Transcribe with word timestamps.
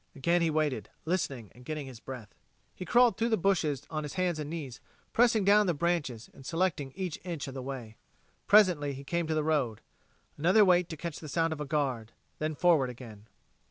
Again 0.15 0.41
he 0.41 0.49
waited, 0.49 0.89
listening 1.05 1.51
and 1.53 1.63
getting 1.63 1.85
his 1.85 1.99
breath. 1.99 2.33
He 2.73 2.85
crawled 2.85 3.17
through 3.17 3.29
the 3.29 3.37
bushes 3.37 3.83
on 3.91 4.01
his 4.01 4.15
hands 4.15 4.39
and 4.39 4.49
knees, 4.49 4.79
pressing 5.13 5.45
down 5.45 5.67
the 5.67 5.75
branches 5.75 6.27
and 6.33 6.43
selecting 6.43 6.91
each 6.95 7.19
inch 7.23 7.47
of 7.47 7.53
the 7.53 7.61
way. 7.61 7.97
Presently 8.47 8.93
he 8.93 9.03
came 9.03 9.27
to 9.27 9.35
the 9.35 9.43
road. 9.43 9.81
Another 10.39 10.65
wait 10.65 10.89
to 10.89 10.97
catch 10.97 11.19
the 11.19 11.29
sound 11.29 11.53
of 11.53 11.61
a 11.61 11.65
guard. 11.65 12.13
Then 12.39 12.55
forward 12.55 12.89
again. 12.89 13.27